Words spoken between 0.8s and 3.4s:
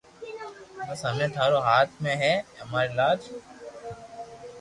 بس ھمي ٽارو ھاٿ مي ھي امري لاج